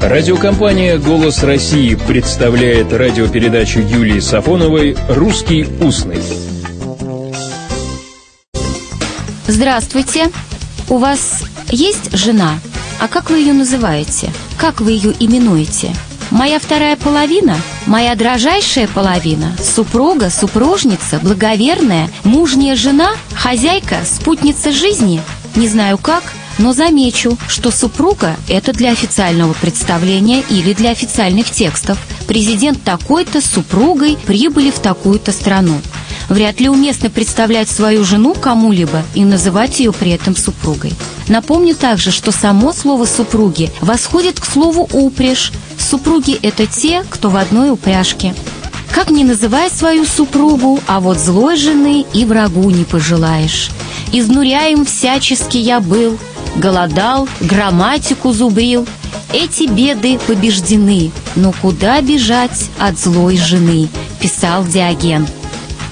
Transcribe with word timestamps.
Радиокомпания 0.00 0.96
«Голос 0.96 1.42
России» 1.42 1.96
представляет 1.96 2.92
радиопередачу 2.92 3.80
Юлии 3.80 4.20
Сафоновой 4.20 4.96
«Русский 5.08 5.66
устный». 5.80 6.22
Здравствуйте. 9.48 10.30
У 10.88 10.98
вас 10.98 11.42
есть 11.70 12.16
жена? 12.16 12.60
А 13.00 13.08
как 13.08 13.28
вы 13.30 13.38
ее 13.38 13.52
называете? 13.52 14.30
Как 14.56 14.80
вы 14.80 14.92
ее 14.92 15.12
именуете? 15.18 15.92
Моя 16.30 16.60
вторая 16.60 16.94
половина, 16.96 17.56
моя 17.86 18.14
дрожайшая 18.14 18.86
половина, 18.86 19.52
супруга, 19.60 20.30
супружница, 20.30 21.18
благоверная, 21.20 22.08
мужняя 22.22 22.76
жена, 22.76 23.10
хозяйка, 23.34 23.96
спутница 24.04 24.70
жизни. 24.70 25.20
Не 25.56 25.66
знаю 25.66 25.98
как, 25.98 26.22
но 26.58 26.72
замечу, 26.72 27.38
что 27.48 27.70
супруга– 27.70 28.36
это 28.48 28.72
для 28.72 28.90
официального 28.92 29.52
представления 29.54 30.42
или 30.50 30.72
для 30.74 30.90
официальных 30.90 31.50
текстов. 31.50 31.98
Президент 32.26 32.82
такой-то 32.82 33.40
с 33.40 33.46
супругой 33.46 34.18
прибыли 34.26 34.70
в 34.70 34.78
такую-то 34.80 35.32
страну. 35.32 35.80
Вряд 36.28 36.60
ли 36.60 36.68
уместно 36.68 37.08
представлять 37.08 37.70
свою 37.70 38.04
жену 38.04 38.34
кому-либо 38.34 39.02
и 39.14 39.24
называть 39.24 39.80
ее 39.80 39.92
при 39.92 40.10
этом 40.10 40.36
супругой. 40.36 40.92
Напомню 41.28 41.74
также, 41.74 42.10
что 42.10 42.32
само 42.32 42.72
слово 42.72 43.06
«супруги» 43.06 43.70
восходит 43.80 44.40
к 44.40 44.44
слову 44.44 44.88
«упряжь». 44.92 45.52
Супруги– 45.78 46.38
это 46.42 46.66
те, 46.66 47.02
кто 47.08 47.30
в 47.30 47.36
одной 47.36 47.70
упряжке. 47.70 48.34
Как 48.90 49.10
не 49.10 49.24
называй 49.24 49.70
свою 49.70 50.04
супругу, 50.04 50.80
а 50.86 51.00
вот 51.00 51.18
злой 51.18 51.56
жены 51.56 52.04
и 52.12 52.24
врагу 52.24 52.68
не 52.70 52.84
пожелаешь. 52.84 53.70
Изнуряем 54.12 54.84
всячески 54.84 55.58
я 55.58 55.80
был, 55.80 56.18
голодал, 56.58 57.28
грамматику 57.40 58.32
зубрил. 58.32 58.86
Эти 59.32 59.68
беды 59.68 60.18
побеждены, 60.26 61.10
но 61.36 61.52
куда 61.52 62.00
бежать 62.00 62.70
от 62.78 62.98
злой 62.98 63.36
жены, 63.36 63.88
писал 64.20 64.64
Диоген. 64.64 65.26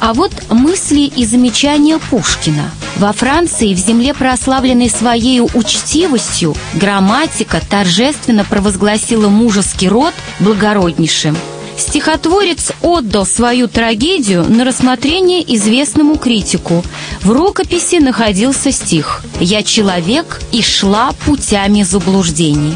А 0.00 0.12
вот 0.14 0.32
мысли 0.50 1.00
и 1.00 1.24
замечания 1.24 1.98
Пушкина. 2.10 2.70
Во 2.96 3.12
Франции, 3.12 3.74
в 3.74 3.78
земле 3.78 4.14
прославленной 4.14 4.88
своей 4.88 5.40
учтивостью, 5.40 6.54
грамматика 6.74 7.60
торжественно 7.68 8.44
провозгласила 8.44 9.28
мужеский 9.28 9.88
род 9.88 10.14
благороднейшим– 10.40 11.36
Стихотворец 11.76 12.72
отдал 12.82 13.26
свою 13.26 13.68
трагедию 13.68 14.44
на 14.48 14.64
рассмотрение 14.64 15.42
известному 15.56 16.16
критику. 16.16 16.82
В 17.22 17.30
рукописи 17.30 17.96
находился 17.96 18.72
стих 18.72 19.22
«Я 19.40 19.62
человек 19.62 20.40
и 20.52 20.62
шла 20.62 21.12
путями 21.26 21.82
заблуждений». 21.82 22.74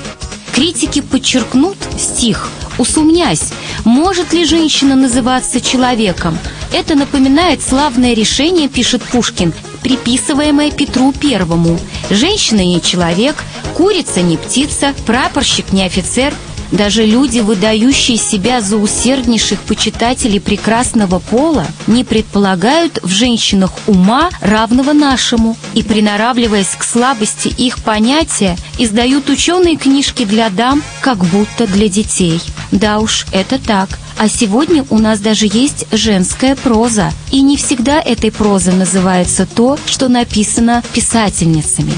Критики 0.54 1.00
подчеркнут 1.00 1.78
стих, 1.98 2.50
усомнясь, 2.76 3.52
может 3.84 4.34
ли 4.34 4.44
женщина 4.44 4.96
называться 4.96 5.60
человеком. 5.60 6.38
Это 6.72 6.94
напоминает 6.94 7.62
славное 7.62 8.12
решение, 8.12 8.68
пишет 8.68 9.02
Пушкин, 9.02 9.54
приписываемое 9.82 10.70
Петру 10.70 11.12
Первому. 11.12 11.78
Женщина 12.10 12.60
не 12.60 12.82
человек, 12.82 13.36
курица 13.74 14.20
не 14.20 14.36
птица, 14.36 14.92
прапорщик 15.06 15.72
не 15.72 15.84
офицер– 15.84 16.34
даже 16.72 17.04
люди, 17.04 17.40
выдающие 17.40 18.16
себя 18.16 18.60
за 18.60 18.76
усерднейших 18.76 19.60
почитателей 19.60 20.40
прекрасного 20.40 21.18
пола, 21.18 21.66
не 21.86 22.04
предполагают 22.04 23.00
в 23.02 23.08
женщинах 23.08 23.72
ума, 23.86 24.30
равного 24.40 24.92
нашему, 24.92 25.56
и, 25.74 25.82
приноравливаясь 25.82 26.74
к 26.78 26.84
слабости 26.84 27.48
их 27.48 27.78
понятия, 27.78 28.56
издают 28.78 29.28
ученые 29.28 29.76
книжки 29.76 30.24
для 30.24 30.48
дам, 30.50 30.82
как 31.00 31.18
будто 31.18 31.66
для 31.66 31.88
детей. 31.88 32.40
Да 32.70 32.98
уж, 32.98 33.26
это 33.32 33.58
так. 33.58 33.88
А 34.18 34.28
сегодня 34.28 34.84
у 34.90 34.98
нас 34.98 35.18
даже 35.20 35.46
есть 35.46 35.86
женская 35.92 36.54
проза. 36.54 37.10
И 37.30 37.40
не 37.40 37.56
всегда 37.56 38.00
этой 38.00 38.30
прозой 38.30 38.74
называется 38.74 39.46
то, 39.46 39.78
что 39.86 40.08
написано 40.08 40.82
писательницами. 40.92 41.92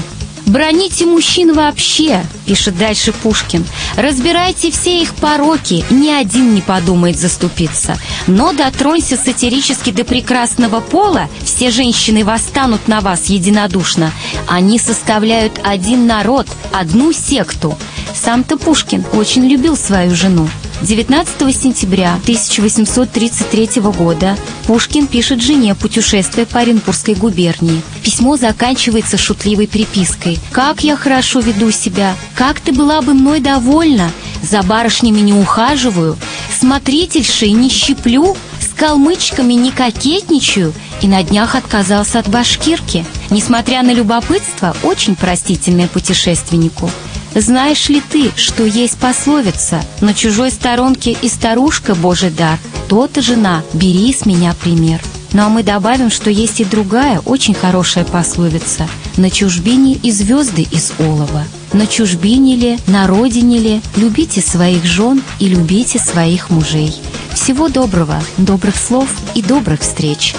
«Броните 0.45 1.05
мужчин 1.05 1.53
вообще»,— 1.53 2.21
пишет 2.45 2.77
дальше 2.77 3.13
Пушкин. 3.13 3.65
«Разбирайте 3.95 4.71
все 4.71 5.01
их 5.01 5.15
пороки, 5.15 5.85
ни 5.89 6.09
один 6.09 6.53
не 6.53 6.61
подумает 6.61 7.17
заступиться. 7.17 7.97
Но 8.27 8.51
дотронься 8.51 9.15
сатирически 9.15 9.91
до 9.91 10.03
прекрасного 10.03 10.81
пола, 10.81 11.29
все 11.43 11.71
женщины 11.71 12.25
восстанут 12.25 12.87
на 12.87 12.99
вас 12.99 13.27
единодушно. 13.27 14.11
Они 14.47 14.79
составляют 14.79 15.59
один 15.63 16.07
народ, 16.07 16.47
одну 16.73 17.13
секту». 17.13 17.77
Сам-то 18.13 18.57
Пушкин 18.57 19.05
очень 19.13 19.47
любил 19.47 19.77
свою 19.77 20.13
жену. 20.13 20.49
19 20.83 21.55
сентября 21.55 22.15
1833 22.23 23.81
года 23.83 24.37
Пушкин 24.67 25.07
пишет 25.07 25.41
жене 25.41 25.75
путешествие 25.75 26.45
по 26.45 26.59
Оренбургской 26.59 27.15
губернии. 27.15 27.81
Письмо 28.03 28.35
заканчивается 28.35 29.17
шутливой 29.17 29.69
припиской. 29.69 30.39
«Как 30.51 30.83
я 30.83 30.97
хорошо 30.97 31.39
веду 31.39 31.71
себя! 31.71 32.15
Как 32.35 32.59
ты 32.59 32.73
была 32.73 33.01
бы 33.01 33.13
мной 33.13 33.39
довольна! 33.39 34.11
За 34.41 34.61
барышнями 34.61 35.21
не 35.21 35.33
ухаживаю, 35.33 36.17
смотрительшей 36.59 37.51
не 37.51 37.69
щиплю, 37.69 38.35
с 38.59 38.77
калмычками 38.77 39.53
не 39.53 39.71
кокетничаю 39.71 40.73
и 41.01 41.07
на 41.07 41.23
днях 41.23 41.55
отказался 41.55 42.19
от 42.19 42.27
башкирки. 42.27 43.05
Несмотря 43.29 43.83
на 43.83 43.93
любопытство, 43.93 44.75
очень 44.83 45.15
простительное 45.15 45.87
путешественнику. 45.87 46.91
Знаешь 47.35 47.89
ли 47.89 47.99
ты, 47.99 48.31
что 48.35 48.63
есть 48.63 48.97
пословица 48.97 49.81
«На 50.01 50.13
чужой 50.13 50.51
сторонке 50.51 51.17
и 51.19 51.27
старушка 51.27 51.95
Божий 51.95 52.29
дар, 52.29 52.59
то-то 52.87 53.21
жена, 53.21 53.63
бери 53.73 54.13
с 54.13 54.27
меня 54.27 54.53
пример». 54.61 55.01
Ну 55.31 55.41
а 55.41 55.49
мы 55.49 55.63
добавим, 55.63 56.11
что 56.11 56.29
есть 56.29 56.59
и 56.59 56.63
другая, 56.63 57.19
очень 57.21 57.55
хорошая 57.55 58.05
пословица 58.05 58.87
«На 59.17 59.31
чужбине 59.31 59.95
и 59.95 60.11
звезды 60.11 60.61
из 60.61 60.93
олова». 60.99 61.43
На 61.73 61.87
чужбине 61.87 62.55
ли, 62.55 62.77
на 62.85 63.07
родине 63.07 63.57
ли, 63.57 63.81
любите 63.95 64.41
своих 64.41 64.85
жен 64.85 65.23
и 65.39 65.47
любите 65.47 65.97
своих 65.97 66.51
мужей. 66.51 66.93
Всего 67.33 67.67
доброго, 67.67 68.21
добрых 68.37 68.75
слов 68.75 69.09
и 69.33 69.41
добрых 69.41 69.81
встреч. 69.81 70.35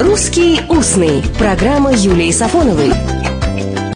«Русский 0.00 0.62
устный»– 0.68 1.22
программа 1.38 1.92
Юлии 1.92 2.32
Сафоновой– 2.32 2.92